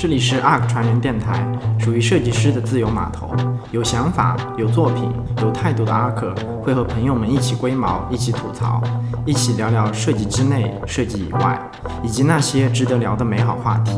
[0.00, 1.46] 这里是 ARK 传人电台，
[1.78, 3.36] 属于设计师的自由码头。
[3.70, 5.12] 有想法、有作品、
[5.42, 8.82] 有态度的 ARK 会和朋友们一起龟毛，一起吐槽，
[9.26, 11.60] 一起聊聊设计之内、设计以外，
[12.02, 13.92] 以及那些值得聊的美好话题。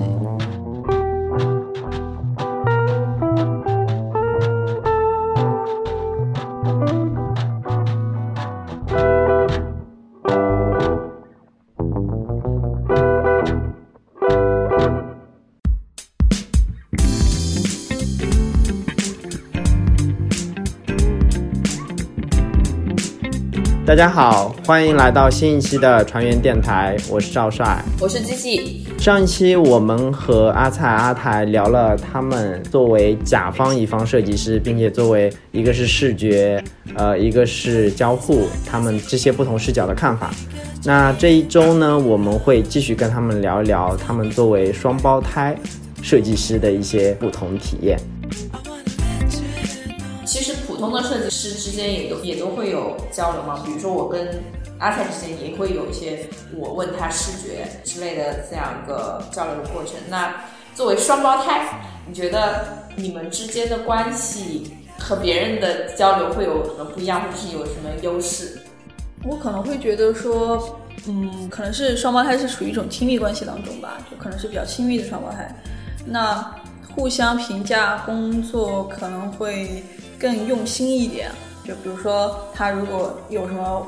[23.93, 28.87] 大家好，欢迎来到新一期的船员电台，我是赵帅，我是机器。
[28.97, 36.65] 上一期我们和阿菜、阿台聊了他们作为甲方乙方设计师，并且作为一个是视觉，
[36.95, 40.31] 呃，一个是交互，他们这些不同视角的看法。
[40.85, 45.55] 那这一周呢，我们会继续跟他们聊一聊他们作为双胞胎
[46.01, 47.99] 设计师的一些不同体验。
[50.83, 54.43] 普通的设计师之间也都也都会有交流嘛，比如说我跟
[54.81, 59.95] 阿菜之间也会有一些我问他视觉之类的这样一个交流的过程。
[60.09, 60.35] 那
[60.75, 62.67] 作为双胞胎，你觉得
[62.97, 68.59] 你们之间的关系和别人的交流会有什么不一样，或者是有什么优势？
[69.23, 75.49] 我可能会觉得说，嗯，可能是双胞胎是处于一种亲密关系当中吧，就可能是比较亲密的双胞胎。
[76.05, 76.45] 那
[76.93, 79.85] 互相评价工作可能会。
[80.23, 81.33] 更用心一点，
[81.65, 83.85] 就比如说他如果有什么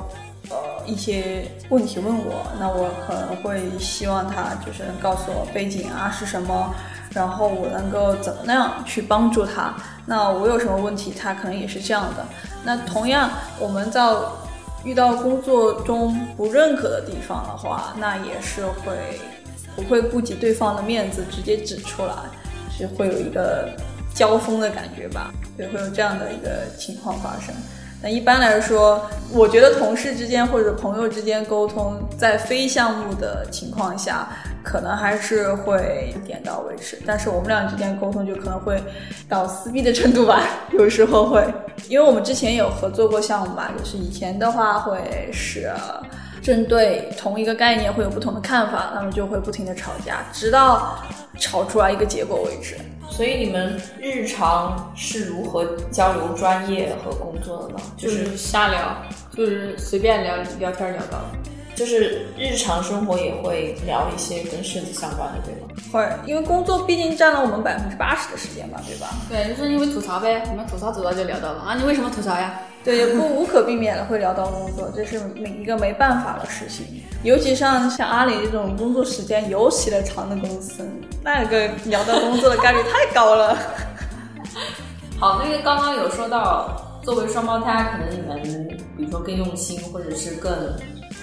[0.49, 6.75] 呃一些问题问我，那我可能会希望他就是告诉我背景啊是什么，
[7.13, 9.73] 然后我能够怎么样去帮助他。
[10.05, 12.25] 那我有什么问题，他可能也是这样的。
[12.65, 14.01] 那同样，我们在
[14.83, 18.93] 遇到工作中不认可的地方的话，那也是会
[19.73, 22.13] 不会顾及对方的面子，直接指出来，
[22.69, 23.69] 是会有一个。
[24.15, 27.53] 交锋的感觉吧，对，会有这样的一个情况发生。
[28.01, 34.29] 那一般来说，我觉得同事之间或者朋友之间沟通，在非项目的情况下，
[34.63, 36.97] 可能还是会点到为止。
[37.05, 38.81] 但是我们俩之间沟通就可能会
[39.27, 40.43] 到撕逼的程度吧，
[40.73, 41.45] 有时候会，
[41.89, 45.69] 因为我们之前有合作过项目吧，就是以前的话会是。
[46.45, 51.03] 针对同一个概念会有不同的看法，那么就会不停的吵架，直到
[51.39, 52.77] 吵出来一个结果为止。
[53.09, 57.79] 所以你们日常是如何交流专业和工作的呢？
[57.97, 58.95] 就是瞎聊，
[59.35, 61.17] 就是随便聊聊天聊到。
[61.73, 65.67] 就是日常生活也会聊一些跟设计相关的，对吗？
[65.91, 69.07] 会，因为工作毕竟占了我们百分之八十的时间吧，对吧？
[69.27, 72.61] 对，就是因为吐槽呗，我们吐槽吐槽就聊到了啊，你为什么吐槽呀？
[72.85, 77.01] 对，也不无可避免的会聊到工作，这是每一个没办法的事情。
[77.23, 80.87] 尤其像像阿里这种工作时间尤其的长的公司，
[81.23, 83.57] 那个聊到工作的概率太高了。
[85.19, 90.53] 好，那个刚刚有说到，作为双胞胎，可能你们比如说更用心，或者是更。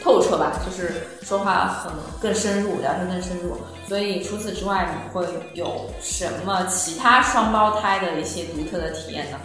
[0.02, 3.56] 透彻吧，就是说话很更深入，聊天更深入。
[3.86, 5.24] 所以除此之外，你会
[5.54, 9.38] 有什么其他双胞胎的一些独特的体验呢？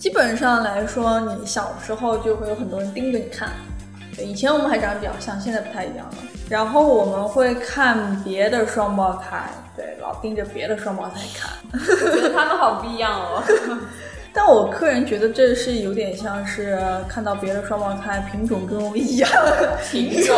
[0.00, 3.50] 基本上来说，你小时候就会有很多人盯着你看。
[4.16, 6.14] 对，以前我们还长得比较像，现在不太一样了。
[6.48, 11.52] 然后我们会看别的双胞胎，对，老盯着别的双胞胎看，
[12.16, 13.42] 觉得他们好不一样哦。
[14.32, 19.30] 但我个人觉得这是有点像是看到别的双胞胎品种跟我一样，
[19.90, 20.36] 品 种，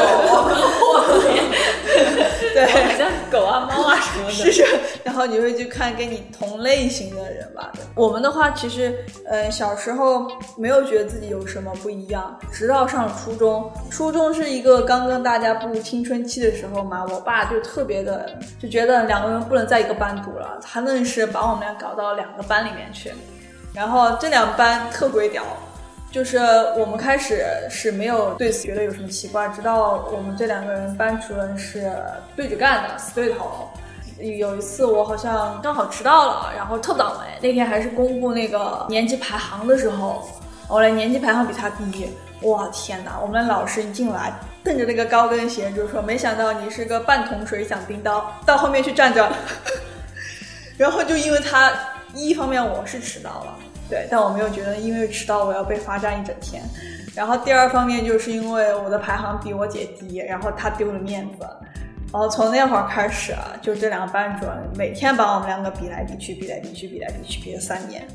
[2.54, 4.64] 对，像狗啊、猫啊什么的，是。
[5.04, 7.70] 然后你会去看跟你同类型的人吧。
[7.94, 8.94] 我们的话，其实，
[9.26, 10.26] 呃，小时候
[10.56, 13.70] 没有觉得自己有什么不一样，直到上了初中。
[13.90, 23.12] 初中是一个刚跟大家步入青春期的时候嘛，我爸就特别的就觉得两个人不能在一个班读了，他愣是把我们俩搞到两个班里面去。
[23.74, 25.42] 然后这两班特鬼屌，
[26.10, 26.38] 就是
[26.76, 31.90] 我们开始是没有对此觉得有什么奇怪，直到我们这两个人班主任是
[32.36, 33.68] 对着干的，死对头。
[34.18, 40.28] 有一次我好像刚好迟到了，然后特倒霉，那天还是公布那个年级排行的时候，
[40.68, 42.08] 我的年级排行比他低。
[42.42, 43.18] 哇天哪！
[43.22, 44.32] 我们老师一进来，
[44.62, 49.32] 瞪着那个高跟鞋就说：“没想到你是个半桶水响叮当，到后面去站着。
[50.76, 51.72] ”然后就因为他。
[52.14, 56.62] 一方面我是迟到了，对，但我没有觉得因为迟到我要被罚站一整天。
[57.14, 61.46] 然后第二方面就是因为我的排行比我姐低，然后她丢了面子。
[62.12, 68.06] 然后从那会儿开始啊，就这两个班主任每天把我们两个比来比去，比来比去，比来比去，比了三年。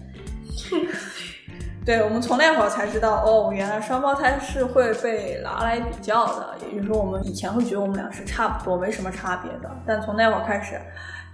[1.84, 6.56] 对，我们从那会儿才知道，哦，原来双胞胎是会被拿来比较的。
[6.62, 9.70] 也就是说，我们以前会觉得我们俩是差不多，没什么差别的。
[9.86, 10.80] 但从那会儿开始，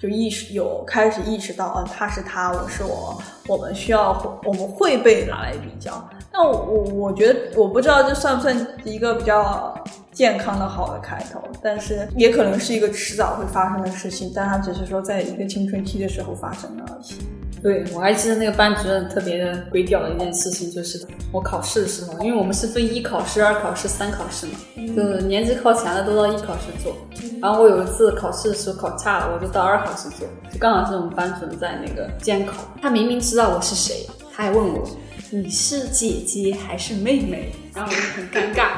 [0.04, 3.18] 就意识有开始意识到，嗯，他是他，我是我，
[3.48, 4.12] 我们需要，
[4.44, 5.94] 我们会被拿来比较。
[6.30, 8.54] 那我我觉得，我不知道这算不算
[8.84, 9.74] 一个比较
[10.12, 17.16] 健康的好的开头，但是也可能是一个迟早会发生的事情，但它只是说在一个青春期的时候发生了而已。
[17.64, 21.02] 对，我还记得那个班主任特别的鬼屌的一件事情，就是
[21.32, 24.54] 我考试的时候，因为我们是分一考试、二考试、三考试嘛，
[24.94, 26.94] 就是年级靠前的都到一考试做，
[27.42, 34.06] 然后我有一次考试的时候考差了，我就到二考试做，就刚好是我们班主任在那个监考，他明明知道我是谁，
[34.36, 34.86] 他还问我
[35.30, 38.72] 你是姐姐还是妹妹，然后我就很尴尬，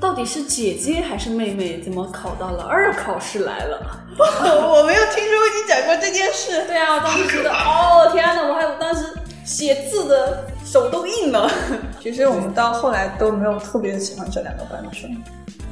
[0.00, 4.04] 到底是姐姐还是妹妹，怎么考到了二考试来了？
[4.18, 6.64] 我没有听说过你讲过这件事。
[6.66, 9.04] 对啊，我当时 觉得，哦天呐，我还有当时
[9.44, 11.50] 写字的手都硬了。
[12.02, 15.10] 其实我们到后来都没有特别喜欢这两个班的生。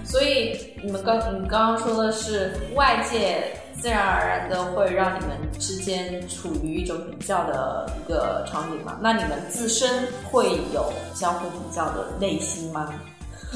[0.05, 3.43] 所以你们刚你刚刚说的是外界
[3.81, 8.99] 自然而然的会让你们之间处于一种比较的一个场景嘛？
[9.01, 12.93] 那你们自身会有相互比较的内心吗？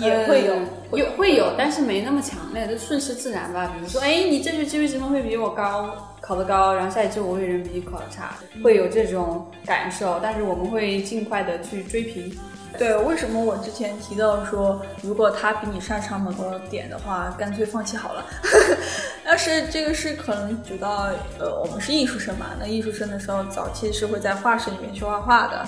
[0.00, 3.70] 也会有，有会有，但是没那么强烈，就顺势自然吧。
[3.74, 10.18] 比如说，哎，你这学期为什么会比我高，考得高，然后下一期我为什么比你考得差，会有这种感受。
[10.22, 12.36] 但是我们会尽快的去追平。
[12.78, 18.24] 对，为什么我之前提到说，如果他比你擅长某个点的话，干脆放弃好了。
[19.24, 21.08] 但是这个是可能主到，
[21.38, 25.66] 呃，我们是艺术生嘛，那艺术生的时候，早期是会在画室里面去画画的。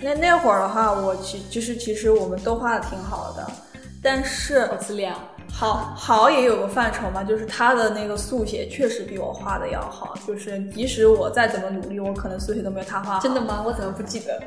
[0.00, 3.50] 那那会儿的话，我其就是其实我们都画的挺好的。
[4.02, 5.14] 但是好自恋，
[5.52, 13.20] 好好也有个范畴嘛，就是他的那个速写确实比我画的要好，就是即使我再怎么努力，我可能速写都没有他画好。
[13.20, 13.62] 真的吗？
[13.64, 14.42] 我怎么不记得？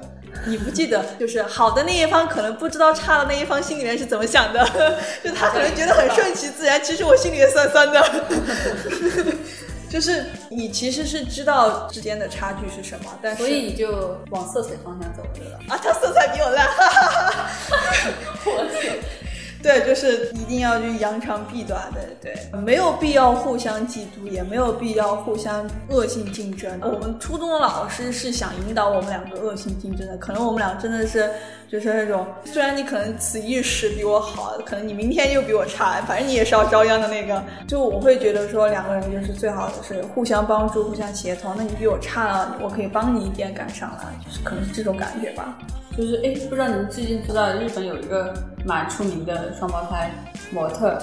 [0.45, 1.01] 你不记得？
[1.17, 4.61] 就是好的那一方可能不知道差的那一方心里面是怎么想的，
[5.23, 8.03] 就他可能觉得很顺其自然，其实我心里也酸酸的。
[9.87, 15.57] 就是你其实是知道之间的差距是什么，但是所以你就往色彩方向走了？
[15.69, 16.67] 啊，他色彩比我烂，
[18.45, 18.99] 我天。
[19.65, 26.79] 对，就是一定要去扬长避短的，对，没有必要互相嫉妒，也没有必要互相恶性竞争。
[26.83, 31.27] 我们初中的老师是想引导我们两个恶性竞争的，可能我们俩真的是
[31.67, 37.43] 就是那种，虽然你可能此一时比我好，可能你明天又比我差，反正你也是要遭殃的那个。
[37.67, 41.55] 就我会觉得说，两个人就是最好的是互相帮助、互相协同。
[41.57, 45.57] 那你比我差了，我可以帮你一点赶上来，就是可能是这种感觉吧。
[45.97, 48.33] 就是哎，不知道你们最近知道日本有一个
[48.65, 50.11] 蛮出名的双胞胎
[50.51, 51.01] 模特，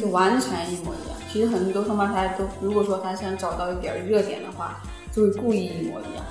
[0.00, 1.16] 就完全一模一样。
[1.32, 4.82] 其实很多双胞胎都，如果说他想找到一点热点的话，
[5.12, 6.24] 就会故意一模一样。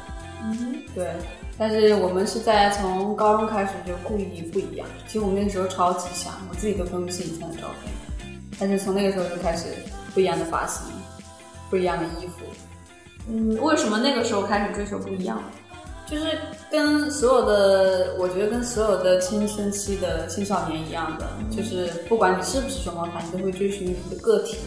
[0.44, 1.12] 嗯，对。
[1.58, 4.88] 但是我们是在从高中开始就故意不一样。
[5.08, 7.94] 其实我们那时候超级像，我自己都分不清以前的照片。
[8.60, 9.70] 但是从那个时候就开始
[10.14, 10.86] 不一样的发型，
[11.70, 12.46] 不一样的衣服。
[13.28, 15.42] 嗯，为什么那个时候开始追求不一样？
[16.06, 16.38] 就是
[16.70, 24.58] 跟所有的，我觉得跟所有的青春期的青少年一样的，就是不管你是不是双胞胎，你都会追寻你的个体，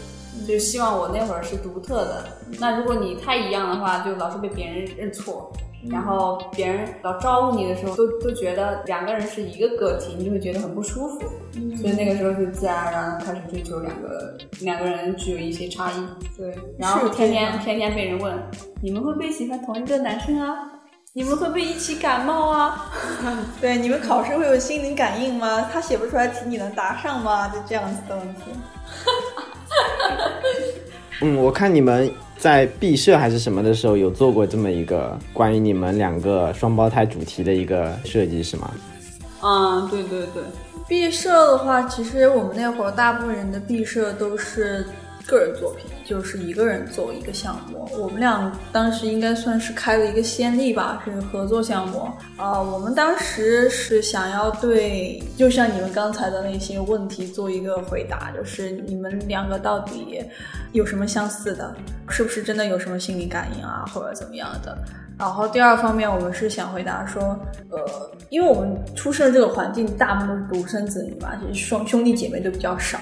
[0.47, 2.23] 就希望我那会儿是独特的。
[2.59, 5.51] 那如果你太一样的话，就老是被别人认错，
[5.89, 11.21] 然后别人老招呼你的时候，都都觉得两个人是一个个体，你就会觉得很不舒服。
[11.79, 15.95] 所以那个时候就自然而然开始追求两个两个人具有一些差异。
[16.35, 18.35] 对，然后天天天天被人问，
[18.81, 20.73] 你们会不会喜欢同一个男生啊？
[21.17, 22.91] 你们会不会一起感冒啊？
[23.59, 25.67] 对，你们考试会有心灵感应吗？
[25.73, 27.47] 他写不出来题，你能答上吗？
[27.47, 28.41] 就这样子的问题。
[31.25, 38.71] 嗯，我看你们在毕设还是什么的时候有做过这么一个关于你们两个双胞胎主题的一个设计，是吗？
[39.41, 40.43] 嗯，对对对。
[40.87, 44.85] 毕设的话，其实我们那会儿大部分人的毕设都是。
[45.27, 52.61] 个人作品就是一个人做一个项目，我们俩当时应该算是开了一个先例吧，是合作项目啊。
[52.61, 60.23] 我们当时是想要对，就像你们刚才的那些问题做一个回答，就是你们两个到底
[60.71, 61.75] 有什么相似的，
[62.07, 64.77] 是不是真的有什么心理感应啊，或者怎么样的？
[65.19, 67.21] 然后第二方面，我们是想回答说，
[67.69, 72.97] 呃，因为我们出生的这个环境大部分独生子女嘛，其实双兄弟姐妹都比较少。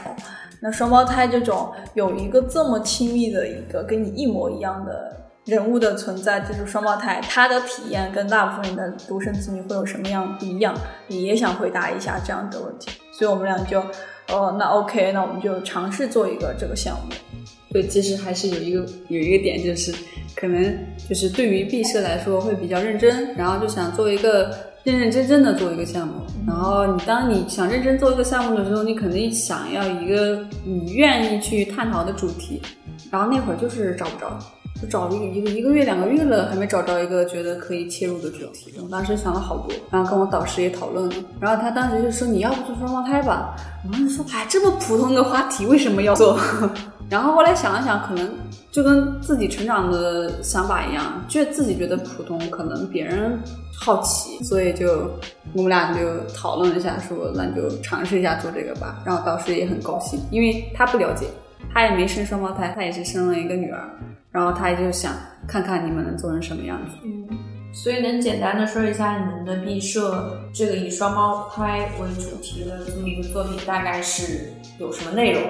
[0.66, 10.74] 那双胞胎这种有一个这么亲密的一个跟你一模一样的人物的存在，就是双胞胎，他的体验跟大部分人的独生子女会有什么样不一样？
[11.06, 13.80] 你也想回答一下这样的问题，所以我们俩就，
[14.30, 17.14] 呃，那 OK，那我们就尝试做一个这个项目。
[17.72, 19.94] 对，其实还是有一个有一个点，就是
[20.36, 20.76] 可能
[21.08, 24.52] 就是对于毕设来说会比较认真，然后就想做一个
[24.86, 26.14] 认认真真的做一个项目。
[26.48, 32.62] 然后你当你想认真做一个项目的时候，你肯定想要一个你愿意去探讨的主题。
[33.12, 34.38] 然后那会儿就是找不着，
[34.82, 38.74] 就找了一个一个一个月两个月了，还没找着一个觉得可以切入的主题。
[38.82, 41.16] 我当时想了好多，然后跟我导师也讨论了。
[41.40, 43.56] 然后他当时就说你要不做双胞胎吧？
[43.86, 46.40] 我当时说哎，这么普通的话题为什么要做？
[47.10, 48.30] 然后后来想了想，可能
[48.72, 53.40] 就跟自己成长的想法一样，就自己觉得普通，可能别人
[53.78, 55.12] 好奇，所以就
[55.54, 59.04] 我们俩就讨论了一下，说那就尝试一下做这个吧。
[59.06, 61.28] 然后导师也很高兴，因为他不了解，
[61.74, 63.84] 他也没生双胞胎，他也是生了一个女儿，
[64.32, 65.14] 然后他就想
[65.48, 66.98] 看看你们能做成什么样子。
[67.04, 67.28] 嗯，
[67.74, 75.44] 所以能简单的说一下你们的毕设这个以双胞胎为主题的这么一个作品大概是有什么内容？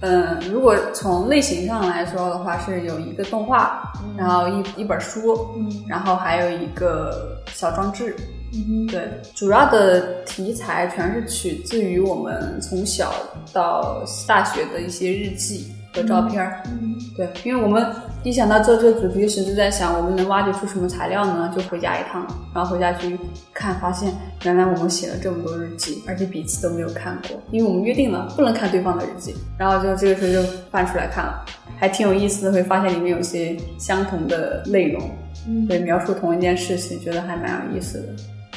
[0.00, 5.84] 嗯，如果从类型上来说的话，是有一个动画，然后一一本书，嗯。
[5.88, 8.14] 然后还有一个小装置。
[8.54, 13.12] 嗯对，主要的题材全是取自于我们从小
[13.52, 16.42] 到大学的一些日记和照片。
[16.42, 16.62] 儿。
[16.66, 16.94] 嗯。
[17.16, 17.84] 对，因为我们
[18.26, 21.48] 一想到做这个主题时，就在想我们能挖掘出什么材料呢？
[21.56, 23.16] 就回家一趟，然后回家去
[23.54, 29.32] 看，发现原来我们写了这么多日记，而且彼此都没有看过，因为我们约定了不能看对方的日记。
[29.56, 31.44] 然后就这个时候就翻出来看了，
[31.78, 35.08] 还挺有意思的，会发现里面有些相同的内容，
[35.46, 38.06] 嗯对，描述同一件事情，觉得还蛮有意思的。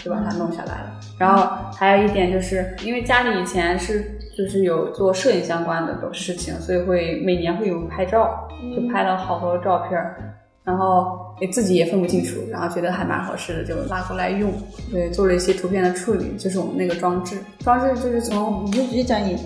[0.02, 1.00] 就把它弄下来了。
[1.18, 10.16] 然后还有一点就是，因为家里以前是就是有做摄影相关的事情，所以会每年会有拍照，就拍了好多照片儿。
[10.64, 14.54] 然后也自己也分不清楚，然后觉得还蛮合适的，就拉过来用。
[14.90, 17.38] 对，做了一些图片的处理，就是我们那个装置。
[17.60, 19.38] 装置就是从你就直接讲你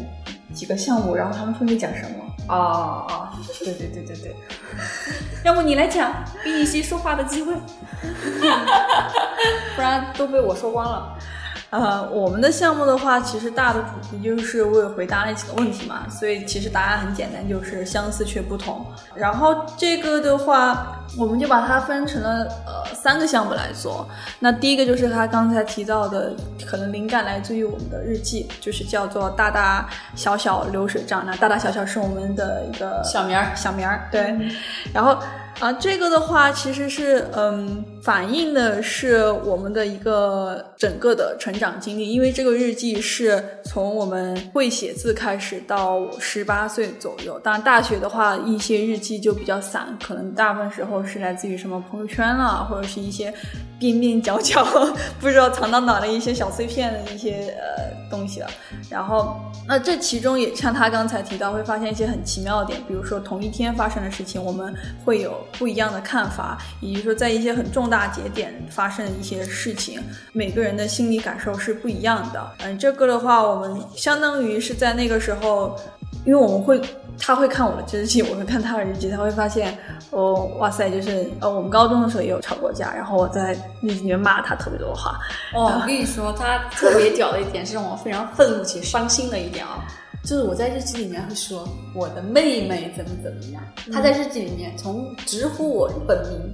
[0.53, 2.09] 几个项目，然后他们分别讲什么。
[2.50, 3.29] 哦哦，
[3.63, 4.35] 对对对对对，
[5.45, 6.12] 要不你来讲，
[6.43, 7.53] 给你一些说话的机会，
[9.75, 11.17] 不然都被我说光了。
[11.73, 18.85] 呃，我们的项目的话，其实大的主题就是为了回答那几个问题嘛，所以其实答案很简单，就是相似却不同。
[19.15, 24.07] 然后这个的话，我们就把它分成了呃三个项目来做。
[24.37, 31.23] 那第一个就是他刚才提到的，可能灵感来自于我们的日记，就是叫做大大小小流水账。
[31.25, 34.37] 那大大小小是我们的一个小名儿小名儿，对。
[34.93, 35.17] 然后
[35.59, 47.39] 啊，这个的话其实是嗯，反映的是我们的一个整个的成长经历，因为这个日记是从我们会写字开始到十八岁左右。
[47.39, 53.33] 当然，大学的话，一些日记就比较散，可能大部分时候是来自于什么朋友圈啦，或者是一些
[53.79, 54.65] 边边角角
[55.22, 58.48] 不知道藏到哪的一些小碎片的一些呃东西了。
[58.89, 72.51] 然后，那这其中也像他刚才提到，会发现一些很奇妙的点，比如说同一天发生的事情，我们会有不一样的看法，以及说在一些很重大节点发生的一些事情，每个人的心理感受是不一样的。
[72.63, 75.77] 嗯，这个的话，我们相当于是在那个时候，
[76.25, 76.81] 因为我们会。
[77.19, 79.77] 他会看我的日记，我会看他的日记，他会发现，
[80.09, 85.19] 哦，哇塞，就是呃，我们高中的时候也有吵过架，然后我在日记里面骂他特别多话，
[85.53, 89.85] 哦，我跟你说，他特别屌的一点是让我非常愤怒且伤心的一点啊，
[90.23, 93.61] 就是我在日记里面会说我的妹妹怎么怎么样，
[93.91, 96.53] 她在日记里面从直呼我本名。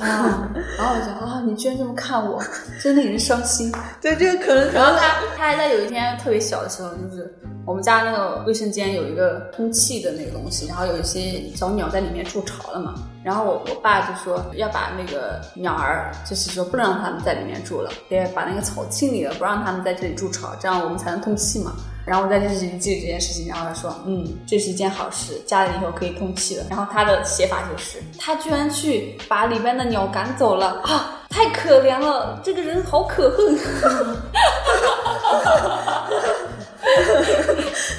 [0.00, 2.42] 啊，然后我就啊，你居然这么看我，
[2.82, 3.72] 真令人伤心。
[4.02, 7.32] 对，这个可能然后他他还在有一天特别小的时候，就是
[7.64, 12.94] 我们家那个卫生间有一个通气的那个东西，然后有一些小鸟在里面筑巢了嘛。
[13.22, 21.72] 然后我我爸就说要把那个鸟儿，就是说不能让它们在里面住了，得把那个草清理了，不让它们在这里筑巢，这样我们才能通气嘛。
[22.08, 26.64] 然后我在日记里记这件事情，然后他说，嗯，这是一件好事，家里以后可以通气了。
[26.70, 33.54] 然后他的写法就是，他居然去把里边的鸟赶走了啊，太可怜了，这个人好可恨。
[33.58, 36.08] 哈哈哈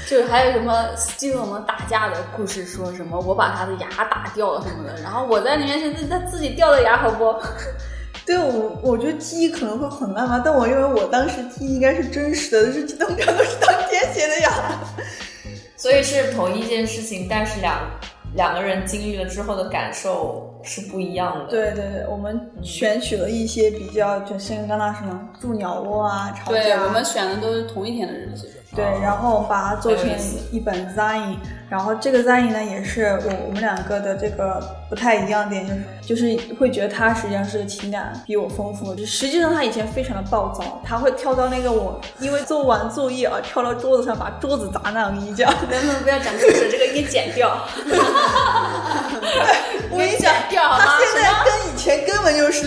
[0.10, 0.86] 就还有什么
[1.18, 7.36] 记得我们打架的故事，说什么我把他的牙打掉了什么的，然后我在里面是他自己掉的牙，好不？
[8.30, 14.80] 对我，我觉得记忆可能会很慢吧，但我因为我当时记忆应该是真实的，日记本上都是当天写的呀。
[15.76, 17.82] 所以是同一件事情，但是两
[18.36, 21.46] 两个人经历了之后的感受是不一样的。
[21.46, 28.56] 对对对，我们选取了一些比较，就像刚刚什么住鸟窝啊、吵架，对我们选的都是同一天的日子。
[28.76, 30.08] 对，然后把它做成
[30.52, 31.36] 一本 zine，
[31.68, 35.66] 然后这个 zine 呢也是我我们两个的这个不太一样的点，
[36.04, 47.58] 就是就是会觉得他实际上是情感比我丰富，就实际上他以前非常的暴躁，他会跳到那个我因为做完作业而跳到桌子上把桌子砸烂，我跟你讲，能不能不要讲故事，这个应该剪掉。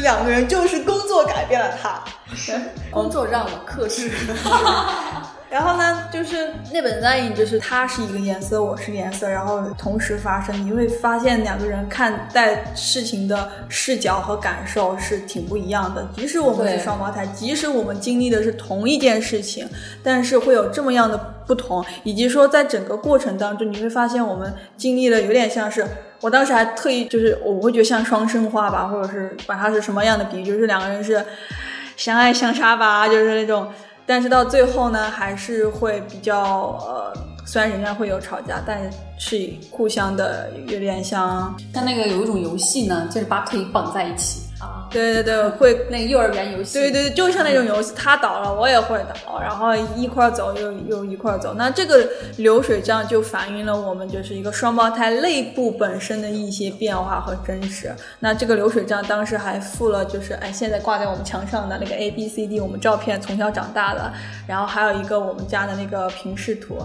[0.02, 2.02] 两个人就是工作改变了他。
[2.90, 4.10] 工作让我克制。
[5.48, 16.08] 然后呢，就是那本 line，就是它是一个颜色，我是颜色，然后同时发生，你会发现两个人看待事情的视角和感受是挺不一样的。
[16.16, 19.68] 即使我们是双胞胎，即使我们经历的是同一件事情，
[20.02, 25.86] 但是会有这么样的不同，以及说在整个过程当中，你会发现我们经历了有点像是。
[26.22, 31.22] 我当时还特意就是我会觉得像双生花吧，或者是把它是什么样的比喻，就是两个人是
[31.96, 33.68] 相爱相杀吧，就是那种。
[34.06, 37.12] 但是到最后呢，还是会比较呃，
[37.44, 46.78] 虽然人家会有吵架，但是互相的有点像，像那个有一种游戏呢，就是把腿绑在一起，啊，对对对，会，那个幼儿园游戏。
[46.78, 51.54] 对对对，就像那种游戏，他倒了我也会倒，然后一块儿走又又一块儿走。
[51.54, 57.92] 那这个流水账就反映了我们就是一个双胞胎内部本身的一些变化和真实。
[58.20, 64.12] 那这个流水账当时还附了就是哎，现在挂在我们墙上的那个 A B C D 我们照片从小长大的，
[64.46, 66.78] 然后还有一个我们家的那个平视图。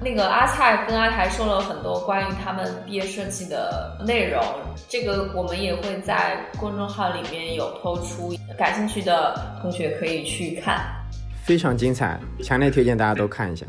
[0.00, 4.42] 那个阿菜跟阿台说了很多关于他们毕业设计的内容，
[4.88, 10.80] 这个我们也会在公众号里面有抛出，感兴趣的同学可以去看。
[11.42, 13.66] 非常精彩，强烈推荐大家都看一下。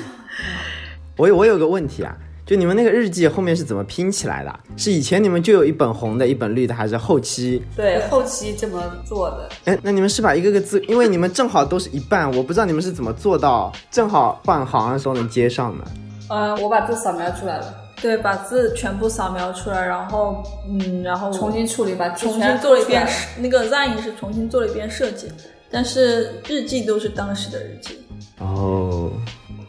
[1.16, 2.16] 我有我有个问题啊，
[2.52, 4.60] 就你们那个日记后面是怎么拼起来的？
[4.76, 7.62] 是以前你们就有一本红的，一本绿的，还是后期？
[7.74, 9.48] 对，后期这么做的。
[9.64, 15.84] 哎，那你们是把一个个字，因为你们正好都是一半，我不知道你们是怎么做到正好换行的时候能接上的。
[16.28, 25.32] 嗯，我把字扫描出来了，对，把字全部扫描出来，然后嗯，然后重新处理，把字重新做了一遍那个 Zine 是重新做了一遍设计，
[25.70, 27.98] 但是日记都是当时的日记。
[28.40, 29.10] 哦，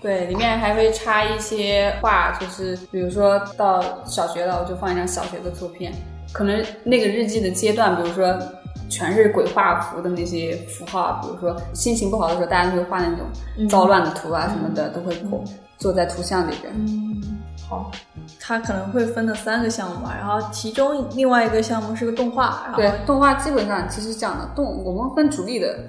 [0.03, 5.93] 对，里面还会插一些画，就是比如说到小学了，我就放一张小学的图片。
[6.33, 8.37] 可能那个日记的阶段，比如说
[8.89, 15.41] 全是鬼画符的那些符号，比如说心情不好的时候，大家就会画那种糟乱的图啊什么的，都会做
[15.77, 16.73] 做在图像里边。
[17.69, 17.89] 好，
[18.41, 25.79] 它可能会分的三个项目吧，然后其中另外一个项目是个动画，对，动画基本上其实讲的动，我们分主力的。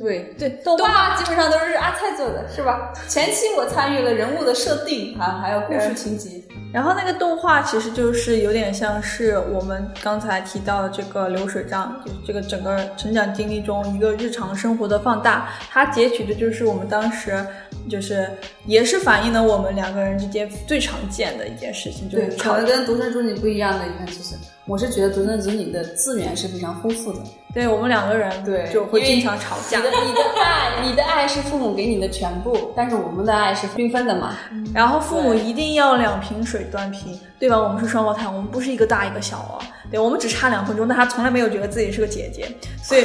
[0.00, 2.92] 对对动画基本上都是阿菜做的，是吧？
[3.06, 6.42] 前期我参与了人物的设定啊，还有故事情节。
[6.72, 15.48] 然后那个动画其实就是有点像是我们刚才提到的这个流水账，就是这个整个成长经历中一个日常生活的放大。
[15.68, 17.44] 它截取的就是我们当时
[17.88, 18.28] 就是
[18.66, 27.18] 也是反映了我们两个人之间最常见的一件事情，就是对，吵能跟独生子女不一样的，你看，就是我是觉得独生子女的资源是非常丰富的。
[27.52, 29.84] 对我们两个人对就会经常吵架你。
[29.84, 34.36] 的你的爱， 你的爱是父母给你的全部，但是我们的爱是缤纷的嘛。
[34.72, 37.58] 然后父母一定要两瓶水端平，对吧？
[37.58, 39.58] 我们是双胞胎，我们不是一个大一个小哦，
[39.90, 42.46] 对，我们只差两分钟，但他从来没有觉得自己是个姐姐，
[42.82, 43.04] 所以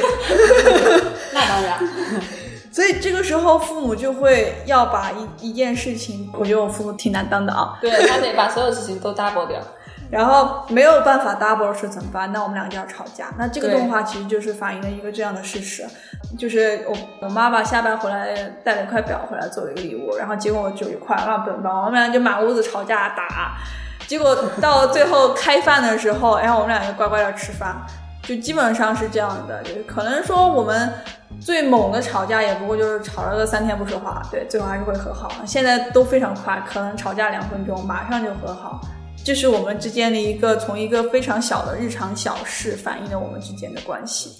[1.32, 1.78] 那当然，
[2.72, 9.60] 所以这个时候父母就会要把一一件事情，我觉得我父母挺难当的啊，对他得把所有事情都 double 掉。
[10.08, 12.30] 然后没有办法 double 是怎么办？
[12.30, 13.26] 那我们俩就要吵架。
[13.36, 15.84] 那这个动画其实就是反映了一个这样的事实，
[16.36, 23.56] 就是我我妈妈下班回来带了一块表回来作为一个礼物，然后结果我就一块那不能帮，我们俩就满屋子吵架打，
[24.06, 27.76] 结果到最后开饭的时候，然后我们俩就乖乖的吃饭，
[28.22, 30.92] 就基本上是这样的，就是可能说我们。
[31.38, 35.30] 最猛的吵架也不过就是吵了个三天不说话，对，最后还是会和好。
[35.44, 38.80] 现在都非常快，可能吵架两分钟，马上就和好。
[39.26, 44.30] 这是我们之间的一个从一个非常小的日常小事反映了我们之间的关系。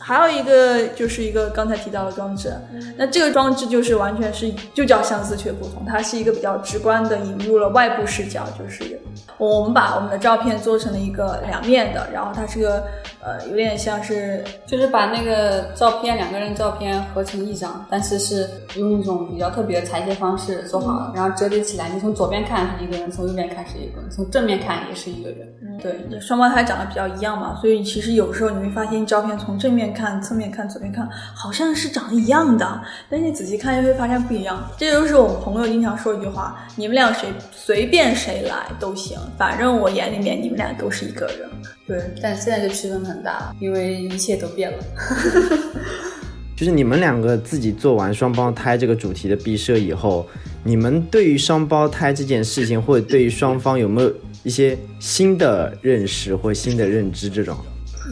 [0.00, 2.52] 还有一个就是一个刚才提到的装置，
[2.96, 9.00] 那这个装置就是完全是就叫相似却不同，它是一个比较直观的引入了外部视角，就是
[9.38, 12.84] 我们把我们的照片做成了一个两面的，然后它是个
[13.24, 25.48] 呃有点像是就是把那个照片两个人照片合成一张，但是是用一种比较特别的裁切方式做好了，然后折叠起来，你从左边看是一个人，从右边看是一个人，从正面看也是一个人。
[25.80, 34.62] 对，双胞胎长得比较一样嘛，所以其实有时候你会发现照片从正面看、侧面看、左边看，好像是长得一样的，但是你仔细看又会发现不一样。
[34.76, 41.48] 这就是我们朋友经常说一句话：你们俩谁随便谁来都行，反正我眼里面你们俩都是一个人。
[41.86, 44.78] 对，但现在就区分很大，因为一切都变了。
[46.56, 50.24] 就是你们两个自己做完双胞胎这个主题的毕设以后，
[50.62, 54.12] 你们对于双胞胎这件事情，或者对于双方有没有
[54.44, 57.28] 一些新的认识或新的认知？
[57.28, 57.56] 这种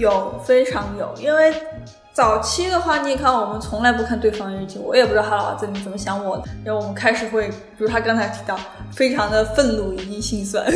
[0.00, 1.54] 有，非常有，因为
[2.12, 6.44] 早期的话，你看我们从来不看对方日记，我也不知道他老子怎么想我的。
[6.64, 8.59] 然后我们开始会，比如他刚才提到，
[8.92, 10.66] 非常的愤怒以及心酸。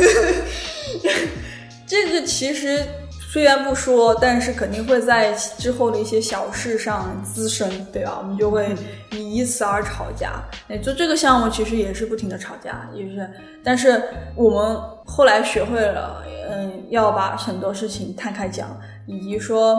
[1.87, 2.83] 这个其实
[3.31, 8.17] 虽然不说，但是肯定会在之后的一些小事上滋生，对吧？
[8.21, 8.75] 我们就会
[9.11, 10.41] 以以此而吵架。
[10.67, 13.29] 哎，做这个项目其实也是不停的吵架，也是，
[13.63, 14.01] 但是
[14.35, 19.77] 我们后来学会了，嗯，要把很多事情摊开讲，以及说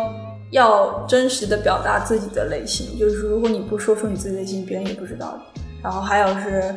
[0.52, 2.96] 要真实的表达自己的内心。
[2.98, 5.40] 就是如果你不说出你自己的内心，别人也不知道。
[5.82, 6.74] 然后还有是。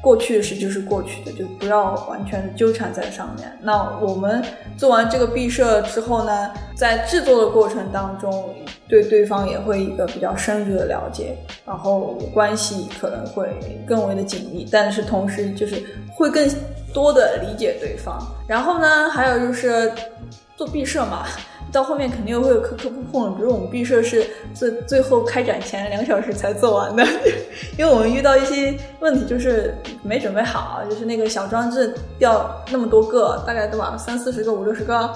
[0.00, 3.58] 过去的事就是过去的，就不要完全纠缠在上面。
[3.60, 4.42] 那我们
[4.76, 8.54] 做完这个毕设之后呢，在制作的过程当中，
[8.88, 13.48] 对对方也会一个比较深入的了解，然后关系可能会
[13.86, 14.66] 更为的紧密。
[14.70, 15.82] 但是同时就是
[16.14, 16.48] 会更
[16.94, 18.18] 多的理解对方。
[18.46, 19.92] 然后呢，还有就是
[20.56, 21.26] 做毕设嘛。
[21.70, 27.04] 到后面肯定会有磕磕碰碰，比如我们毕设是最最后开展前两小时才做完的，
[27.78, 35.10] 因为我们遇到一些问题，就是没准备好，就是那个小装置掉那么多个，大概多少三四十个、五六十个，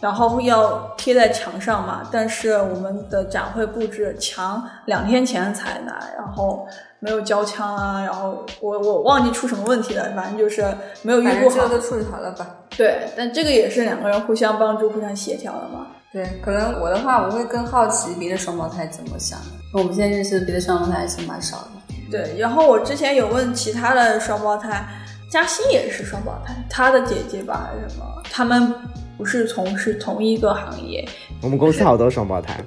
[0.00, 2.02] 然后要贴在墙上嘛。
[2.10, 6.66] 但是我们的展会布置墙两天前才拿，然后
[6.98, 10.66] 没有胶枪啊，然后我我忘记出什么问题了，反正就是
[11.02, 11.56] 没有预估好。
[11.56, 12.46] 这个都处理好了吧？
[12.76, 15.86] 对，但这个也是两个人互相帮助、互相协调的嘛。
[16.12, 19.46] 对，可能我的话，我会更好奇别的双胞胎怎么想的。
[19.74, 21.68] 我们现在认识的别的双胞胎还是蛮少的。
[22.10, 24.86] 对，然后我之前有问其他的双胞胎，
[25.30, 28.06] 嘉欣也是双胞胎，她的姐姐吧还是什么？
[28.30, 28.72] 他们
[29.16, 31.06] 不是从事同一个行业。
[31.42, 32.58] 我们公司好多双胞胎。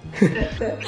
[0.58, 0.74] 对。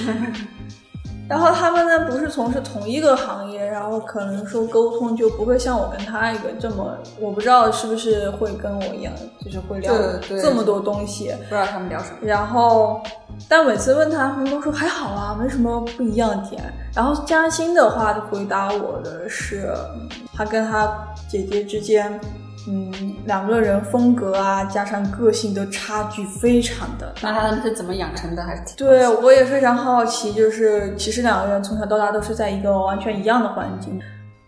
[1.29, 9.93] 然后他们呢不是从事同一个行业，然后可能说沟通就不会像我跟他一个这么，我不知道是不是会跟我一样，就是会聊
[10.27, 12.17] 这么多东西，不知道他们聊什么。
[12.21, 13.01] 然后，
[13.47, 16.61] 但每次问他，他们都说还好啊，没什么不一样点。
[16.93, 19.73] 然后嘉欣的话回答我的是，
[20.33, 20.93] 他跟他
[21.29, 22.19] 姐姐之间。
[22.67, 27.13] 嗯，两个人风格啊，加上个性的差距非常的。
[27.21, 28.43] 那他们是怎么养成的？
[28.43, 30.31] 还是对我也非常好奇。
[30.33, 33.99] 就是其实两个人从小到大都是在一个完全一样的环境。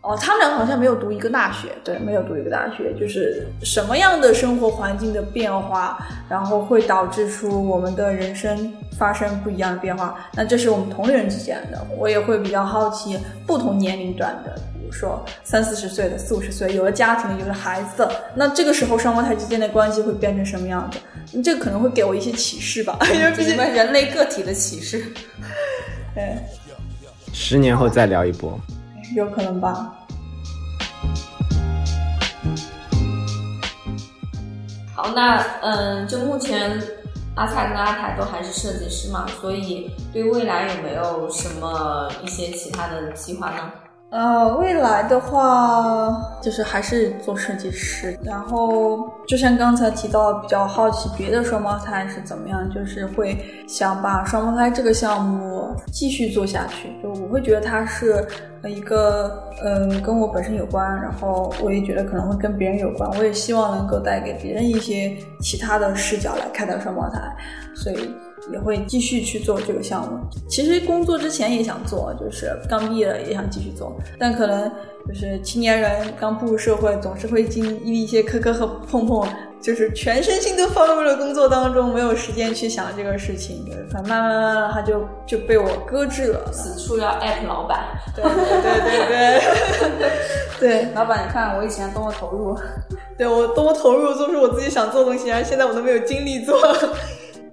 [0.04, 2.94] 哦，他们两个好像没有读一个大学，对，没有读一个大学。
[3.00, 5.98] 就是什么样的生活环境的变化，
[6.30, 10.16] 然后会导致出我们的人生发生不一样的变化。
[10.34, 14.54] 那这是我们同龄人之间的，我也会比较好奇不同年龄段的。
[14.74, 21.42] 比如说三四十岁的、四五十岁有了家庭、有了孩子的，那这个时候双胞胎之间的关系会变成什么样子？
[21.42, 25.06] 这个可能会给我一些启示吧， 因为毕竟人类个体的启示。
[26.14, 26.36] 对，
[27.32, 28.60] 十年后再聊一波，
[29.16, 29.94] 有可能吧。
[34.96, 36.82] 好，那嗯，就目前
[37.36, 43.72] 阿菜跟阿台都还是设计师嘛，所以对未来有没有什么一些其他的计划呢？
[44.14, 53.36] 呃，未来的话就是还是做设计师，然后就像刚才提到，比较好奇别的双胞胎是怎么样，就是会
[53.68, 56.90] 想把双胞胎这个项目继续做下去。
[57.02, 58.24] 就我会觉得它是
[58.66, 67.20] 一个，嗯，跟我本身有关，然后我也觉得可能会跟别人有关，我也希望能够带给别人一些其他的视角来看待双胞胎，
[67.74, 68.14] 所以。
[68.52, 70.20] 也会继续去做这个项目。
[70.50, 74.72] 其实工作之前也想做，就是刚毕业了也想继续做，但可能
[75.08, 79.28] 就是青年人刚步入社会，总是会经历一些磕磕和碰碰，
[79.62, 83.66] 就是全身心都放入了工作当中，没有时间去想这个事情。
[83.92, 86.50] 反正慢慢慢慢，他就就被我搁置了。
[86.52, 87.80] 此处要艾特老板。
[88.16, 89.42] 对对对
[90.00, 90.12] 对
[90.84, 92.58] 对，老板，你看我以前多么投入，
[93.18, 96.58] 对我多么投入做出我自己想做的东西，然后现在我都没有精力做。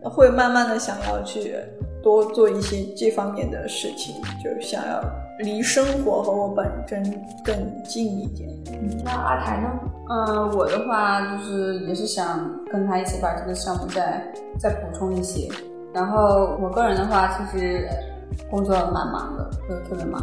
[0.09, 1.55] 会慢慢的想要去
[2.03, 5.03] 多做一些这方面的事情，就是想要
[5.41, 7.03] 离生活和我本真
[7.45, 8.49] 更近一点。
[9.05, 9.69] 那阿台呢？
[10.09, 14.23] 嗯，我的话就是也是想跟他一起把这个项目再
[14.59, 15.49] 再补充一些。
[15.93, 17.89] 然后我个人的话，其实
[18.51, 20.23] 工作蛮忙的，特特别忙。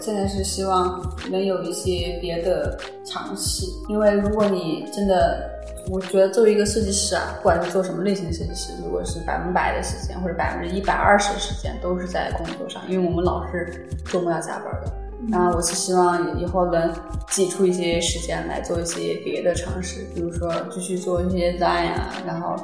[0.00, 5.48] 现在是希望能有一些别的尝试，因为如果你真的，
[5.90, 14.92] 我觉得作为一个设计师啊，不管是做什么类型的设计师，如果是百分百的时间或者百分之一百二十的时间都是在工作上，因为我们老是周末要加班的。
[15.26, 16.92] 那我是希望以后能
[17.30, 22.56] 挤出一些时间来做一些别的尝试，比如说继续做一些 design 呀，然后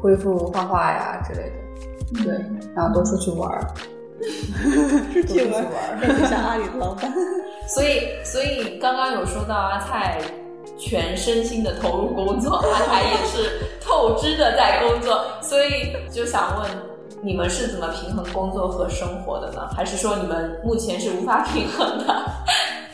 [0.00, 1.50] 恢复画画呀之类
[2.14, 3.66] 的，对，然后多出去玩儿。
[5.12, 5.62] 出去玩，
[6.00, 7.12] 儿，像阿里的老板。
[7.68, 10.18] 所以，所以刚刚有说到阿菜
[10.78, 16.70] 全身心的投入工作， 他才也是透支的在工作，所以就想问
[17.22, 19.68] 你们是怎么平衡工作和生活的呢？
[19.74, 22.24] 还是说你们目前是无法平衡的？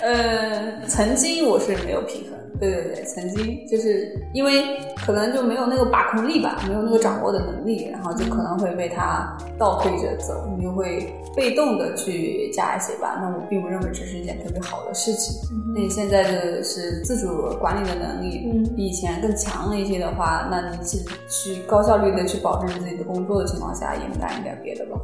[0.00, 2.38] 呃，曾经我是没有平衡。
[2.62, 13.18] 对对对，曾经就是因为可能就没有那个把控力吧，没有那个掌握的能力，然后就可能会被他倒推着走，你就会被动的去加一些吧。
[13.20, 15.42] 那我并不认为这是一件特别好的事情。
[15.74, 20.98] 那你现在的是自主管理的能力比以前更强了一些的话，那你去
[21.28, 25.00] 去高效率的去保证自己的工作的情况下，也能干一点别的吧。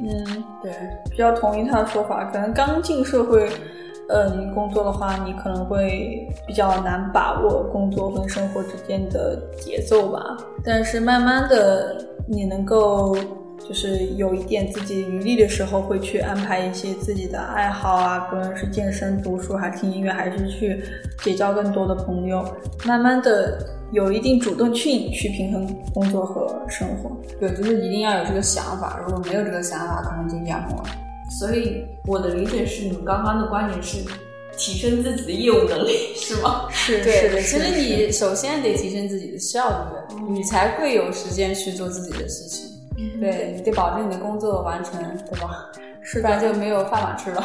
[0.00, 0.72] 嗯，对，
[1.10, 2.24] 比较同意他的说法。
[2.32, 3.48] 可能刚进社会，
[4.08, 10.20] 呃，你工作的话，你可能会比较难把握工作跟生活之间的节奏吧。
[10.64, 13.16] 但是慢慢的，你能够
[13.58, 20.82] 就是有一点自己余力的时候，会去安排一些自己的爱好啊，不论是健身、读书，还是听音乐，还是去
[21.18, 22.44] 结交更多的朋友。
[22.86, 23.58] 慢慢的。
[23.90, 29.00] 有一定主动去去平衡工作和生活，对，就是一定要有这个想法。
[29.02, 31.07] 如果没有这个想法，可能就淹没了。
[31.30, 33.98] 所以我的理解是，你们刚刚的观点是
[34.56, 36.66] 提升自己的业务能力， 是吗？
[36.70, 37.40] 是对的。
[37.42, 39.68] 其实你首先得提升自己的效
[40.10, 42.66] 率，你才会有时间去做自己的事情。
[43.20, 44.94] 对你得保证你的工作完成，
[45.30, 45.70] 对吧？
[46.02, 47.44] 是，不然就没有饭碗吃了。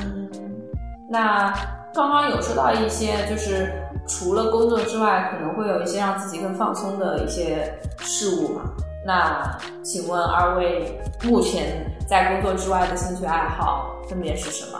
[1.08, 1.52] 那
[1.94, 3.72] 刚刚有说到一些，就是。
[4.08, 8.70] 除了工作之外，可能会有一些让自己更放松的一些事物嘛？
[9.06, 14.78] 那请问二位目前在工作之外的兴趣爱好分别是什么？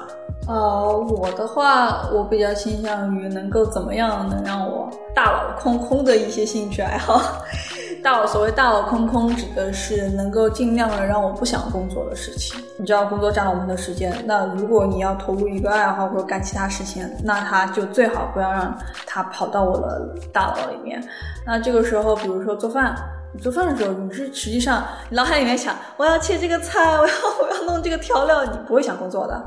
[0.48, 7.20] 呃，我的话，我比较倾向于能够怎么样能让我大脑空空的一些兴趣爱好。
[8.02, 12.60] 大脑所谓大脑空空，指的是能够尽量的让我不想工作的事情。
[12.78, 21.02] 你知道，工作占了我们的时间，那如果你要投入一个爱好或者干其他事情，那他就最好不要让他跑到我的大脑里面。
[21.44, 22.94] 那这个时候，比如说做饭，
[23.36, 29.44] 你做饭的时候，你是实际上脑海里面想，我要切这个菜， 我要我要弄这个调料，你不会想工作的，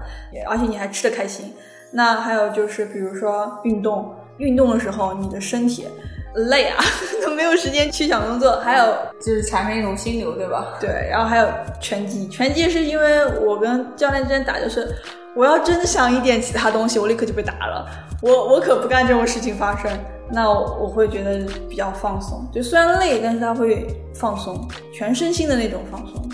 [0.47, 1.51] 而且你还吃的开心。
[1.91, 5.87] 那还有就是，比如说运动，运动的时候，你的身体。
[6.35, 6.77] 累啊，
[7.25, 8.59] 都没有时间去想工作。
[8.59, 8.85] 还有
[9.19, 10.63] 就是产生一种心流，对吧？
[10.79, 11.49] 对，然后还有
[11.81, 14.87] 拳击，拳击是因为我跟教练之间打，就是
[15.35, 17.83] 我要真想一点其他东西，我立刻就被打了。
[18.21, 19.91] 我我可不干这种事情发生，
[20.31, 22.47] 那我会觉得比较放松。
[22.53, 26.29] 就虽然累，但是他会放松，全身心的那种放松。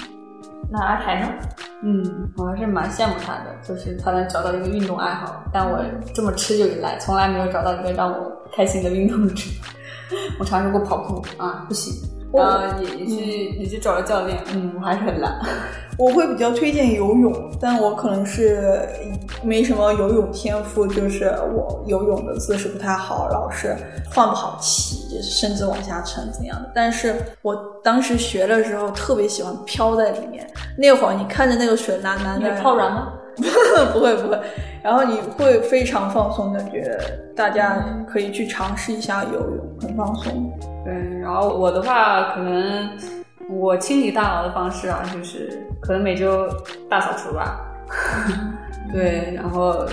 [0.69, 1.27] 那阿台呢？
[1.83, 5.43] 嗯，我还是蛮羡慕他的，就是他能找到一个运动爱好。
[5.53, 5.79] 但我
[6.13, 9.29] 这么持久以来，从来没有找到一个让我开心的运动。
[10.39, 11.93] 我尝试过跑步啊，不行，
[12.37, 15.39] 啊，也也去也去找了教练，嗯，我还是很懒。
[15.97, 18.79] 我会比较推荐游泳，但我可能是
[19.41, 23.73] 没什么游泳天赋，就是我游泳的姿势不太好，老是
[24.13, 26.69] 换不好气，就是身子往下沉怎样的。
[26.75, 30.45] 但是我当时学的时候特别喜欢飘在里面，
[30.77, 33.13] 那会儿你看着那个水蓝蓝的，泡软吗？
[33.91, 34.39] 不会不会，
[34.81, 36.97] 然后你会非常放松，感觉
[37.35, 40.51] 大家可以去尝试一下游泳，很放松。
[40.83, 42.89] 对，然后我的话，可能
[43.49, 46.47] 我清理大脑的方式啊，就是可能每周
[46.89, 47.59] 大扫除吧。
[48.93, 49.85] 对，然后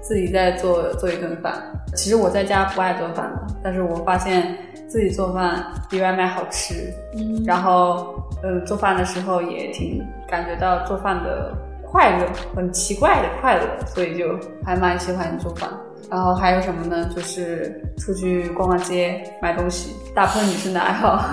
[0.00, 1.54] 自己再做做一顿饭。
[1.96, 6.74] 其实我在家不爱做饭的，但是我发现自己做饭比外卖好吃。
[7.16, 11.52] 嗯，然后嗯，做饭的时候也挺感觉到做饭的。
[11.94, 12.26] 快乐，
[12.56, 15.70] 很奇怪的快乐，所以就还蛮喜欢做饭。
[16.10, 17.08] 然后还有什么呢？
[17.14, 21.24] 就是出去逛逛街、买东西，大部分女生的爱好。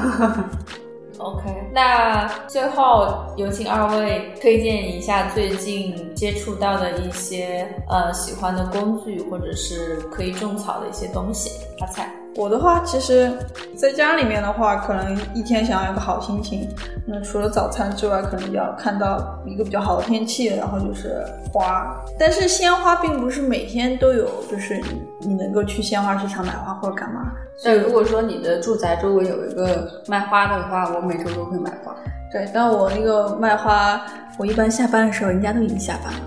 [1.17, 1.43] OK，
[1.73, 11.49] 那最后有请二位推荐一下最近接触到的一些呃喜欢的工具，或者是可以种草的一些东西。
[11.79, 12.20] 发财。
[12.35, 13.31] 我的话，其实
[13.75, 16.67] 在家里面的话，可能一天想要有个好心情，
[17.05, 21.93] 那除了早餐之外，可能要看到一个比较好的天气，然后就是花。
[22.17, 27.33] 但是鲜花并不是每天都有，就是你你能够去鲜花市场买花或者干嘛。
[27.63, 31.93] 但如果说你的住宅周围有一个卖花的话，我每周都会买花。
[32.31, 34.01] 对，但我那个卖花，
[34.37, 36.19] 我一般下班的时候，人家都已经下班了。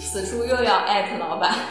[0.00, 1.52] 此处又要艾特老板。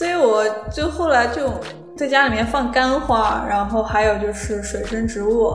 [0.00, 1.52] 所以我就后来就
[1.94, 5.48] 在家里面放干花，然后还有就是水生植物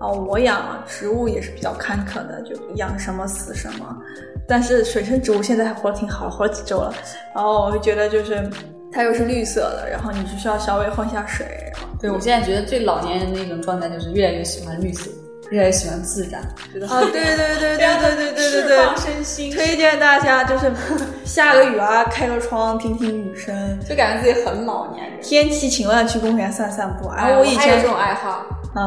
[0.00, 0.08] 啊。
[0.08, 3.96] 我养植物也是比较坎坷的，就养什么死什么。
[4.48, 6.92] 但是水生植物现在还活挺好，活了几周了。
[7.32, 8.50] 然后我就觉得就是
[8.90, 11.46] 它又是绿色的，然后你只需要稍微换下水。
[12.00, 15.08] 对我现在觉得最老年人的一种状态就是越来越喜欢绿色。
[15.52, 20.72] 越来越喜欢自然，觉得啊，对对对对对对对对对，身心，推荐大家就是
[21.26, 25.20] 下个雨啊，开个窗听听雨声，就感觉自己很老年人。
[25.20, 27.06] 天气晴了，去公园散散步。
[27.08, 28.46] 哎，我以前这种爱好，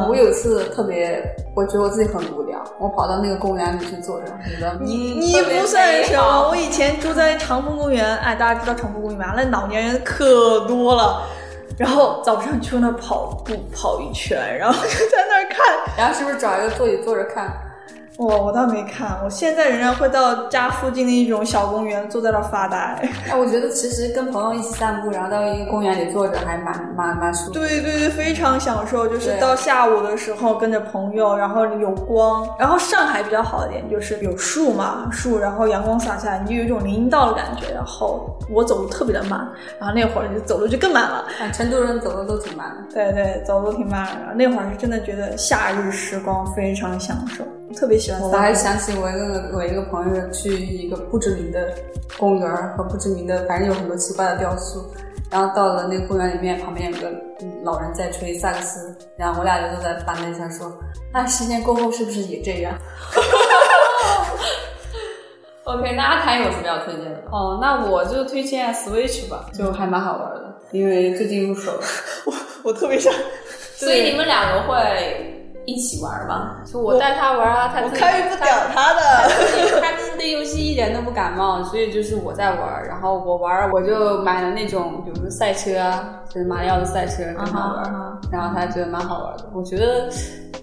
[0.10, 1.24] 我有一次特别，
[1.56, 9.36] 我觉得我自己很无聊，我跑到那个公园里去坐着，觉得你你不算什么，我以前住在长风公园，哎，大家知道长风公园吗？
[9.38, 11.22] 那老年人可多了。
[11.78, 17.52] 然后早上去那跑步跑一圈，然后就在那儿看，然后是不是找一个座椅坐着看？
[18.18, 22.78] 我我倒没看，我现在仍然会到家附近的一种小公园坐在那发呆。
[23.30, 27.52] 哎，我觉得其实跟朋友一起散步，然后到一个公园里坐着，还蛮蛮蛮舒服。
[27.52, 29.06] 对对对，非常享受。
[29.06, 37.74] 就是到下午的时候跟着朋友，然后有光，然后上海比较好一点就是有树嘛，树，然后阳光洒下来，你就有一种林荫道的感觉。
[37.74, 39.46] 然后我走路特别的慢，
[39.78, 41.26] 然后那会儿就走路就更慢了。
[41.42, 42.94] 啊，成都人走路都挺慢的。
[42.94, 44.34] 对对，走路挺慢的。
[44.36, 47.44] 那会儿是真的觉得夏日时光非常享受。
[47.76, 48.22] 特别喜欢。
[48.22, 51.74] 我还想起我一个我一个朋友去一个不知名的
[52.18, 54.86] 公园和不知名的，反正有很多奇怪的雕塑。
[55.32, 57.12] 然后到了那个公园里面，旁边有个
[57.64, 60.72] 老人在吹萨克斯，然后我俩就坐在板凳上说
[61.12, 62.78] ：“那十年过后是不是也这样？”
[65.66, 67.24] OK，那阿谭有什么要推荐的？
[67.32, 71.82] 哦，那我就推荐 Switch 吧，就还蛮好玩的，因为最近入手了。
[72.26, 72.34] 我
[72.64, 73.12] 我特别想，
[73.76, 75.32] 所以你们两个会。
[75.66, 76.62] 一起玩吧？
[76.66, 79.02] 就我带他玩啊，他我开不了他的，
[79.82, 89.46] 他自己对 游戏一点都不感冒，所以就是我在玩，然后我玩我就买了那种，比如说赛车啊，就是马里奥的赛车跟他玩，然后他觉得蛮好玩的。
[89.54, 90.10] 我觉得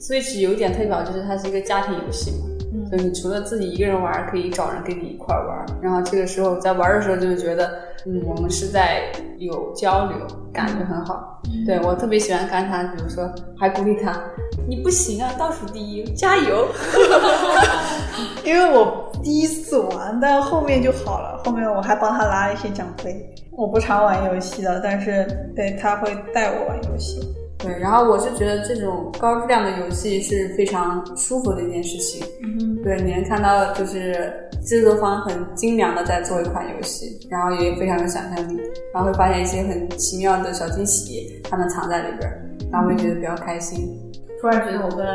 [0.01, 2.52] Switch 有一点特别好，就是它是一个家庭游戏嘛。
[2.92, 5.64] 就你除了自己一个人玩，可以找人跟你一块玩。
[5.81, 7.70] 然后这个时候在玩的时候，就会觉得，
[8.05, 10.18] 嗯，我们是在有交流，
[10.52, 11.40] 感觉很好。
[11.64, 13.26] 对我特别喜欢看他，比如说
[13.59, 14.22] 还鼓励他，
[14.68, 16.68] 你不行啊，倒数第一，加油。
[18.44, 21.40] 因为我第一次玩，但后面就好了。
[21.46, 23.26] 后面我还帮他拿了一些奖杯。
[23.52, 25.26] 我不常玩游戏的，但是
[25.57, 27.20] 对他会带我玩游戏。
[27.62, 32.27] 对，然后我是觉得这种高质量的游戏是非常舒服的一件事情。
[32.42, 34.33] 嗯，对，你能看到就是
[34.64, 38.61] 制作方很精良的在做一款游戏，然后也非常有想象力，
[38.92, 42.31] 然后会发现一些很奇妙的小惊喜，他们藏在里边，
[42.72, 43.96] 然后会觉得比较开心。
[44.40, 45.07] 突然觉得我跟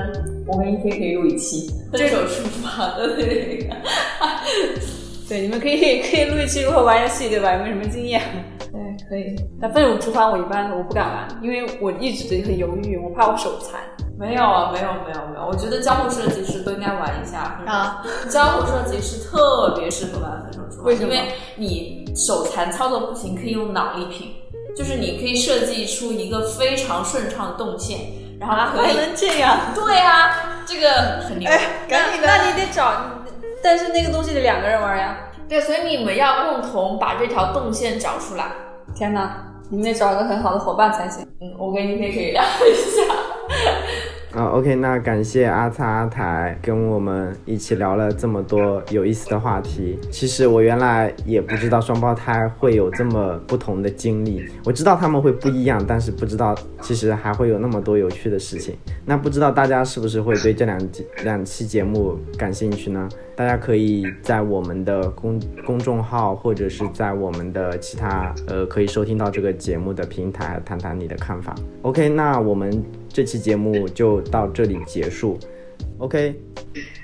[0.48, 3.76] 我跟一菲可以录一期分手厨房的那个，
[5.28, 7.52] 对，你们可以可以录一期如何玩游戏，对吧？
[7.52, 8.22] 有没有什么经验？
[9.10, 13.80] 可以，但分手厨房我一般我不敢玩，因为我一直很犹豫，我怕我手残。
[14.20, 18.04] 没有啊，没有没有没有，我觉得交互设计师都应该玩一下 啊。
[18.30, 24.32] 交互设计师特别适合玩分手厨房，因为你手残操作不行，可以用脑力拼，
[24.76, 28.00] 就是你可以设计出一个非常顺畅的动线，
[28.40, 29.56] 然后可以能这样。
[29.76, 31.48] 对啊，这个很牛。
[31.88, 32.92] 赶紧的，那你得找，
[33.64, 35.16] 但是那个东西得两个人玩呀。
[35.48, 38.52] 对，所以你们要共同把这条动线找出来。
[38.98, 41.24] 天哪，你得找一个很好的伙伴才行。
[41.40, 43.14] 嗯，我跟你天可以聊一下。
[44.38, 49.98] 啊，OK，那感谢阿灿阿台跟我们一起聊了这么多有意思的话题。
[50.12, 58.78] 其实我原来也不知道双胞胎会有这么不同的经历，我知道他们会不一样，但是不知道其实还会有那么多有趣的事情。
[59.04, 60.80] 那不知道大家是不是会对这两
[61.24, 63.10] 两期节目感兴趣呢？
[63.36, 71.56] 大家可以在我们的公公众号，或者是在我们的其他呃可以收听到这个节目的平台谈谈你的看法。
[71.84, 72.84] OK，那我们
[73.18, 75.40] 这期节目就到这里结束。
[75.98, 76.36] OK，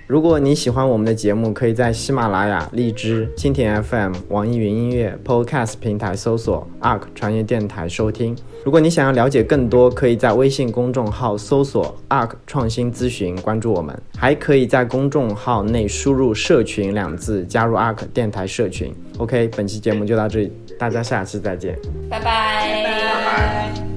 [0.06, 8.36] 如果你喜欢我们的节目，可以在喜马拉雅、荔枝、蜻蜓 FM、网易云音乐、Podcast 平台搜索 ARK 传业电台收听。
[8.64, 14.00] 如果你想要了解更多，可以在微信公众号搜索 ARK 创新咨询，关注我们。
[14.16, 18.94] 还可以在公众号内输入“社群”两字，加入 ARK 电台社群。
[19.18, 21.76] OK，本期节目就到这里，大家下期再见，
[22.08, 23.93] 拜拜，拜拜。